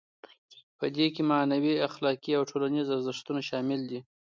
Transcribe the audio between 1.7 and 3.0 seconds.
اخلاقي او ټولنیز